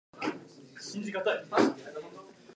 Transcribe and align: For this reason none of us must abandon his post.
For 0.19 0.31
this 0.31 0.95
reason 0.97 1.11
none 1.13 1.19
of 1.19 1.27
us 1.27 1.49
must 1.51 1.69
abandon 1.69 2.03
his 2.05 2.13
post. 2.13 2.47